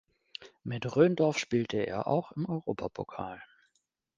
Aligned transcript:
Mit 0.63 0.95
Rhöndorf 0.95 1.37
spielte 1.37 1.77
er 1.77 2.07
auch 2.07 2.31
im 2.31 2.49
Europapokal. 2.49 3.39